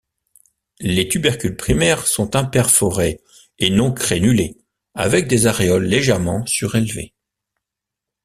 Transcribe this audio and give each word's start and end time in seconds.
Les 0.79 1.07
tubercules 1.07 1.55
primaires 1.55 2.07
sont 2.07 2.35
imperforés 2.35 3.21
et 3.59 3.69
non 3.69 3.93
crénulés, 3.93 4.57
avec 4.95 5.27
des 5.27 5.45
aréoles 5.45 5.85
légèrement 5.85 6.43
surélevées. 6.47 7.13